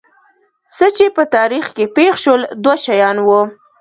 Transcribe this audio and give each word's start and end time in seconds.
څه 0.75 0.87
چې 0.97 1.05
په 1.15 1.23
تاریخ 1.35 1.65
کې 1.75 1.85
پېښ 1.95 2.13
شول 2.23 2.41
دوه 2.63 2.75
شیان 2.85 3.17
وو. 3.25 3.41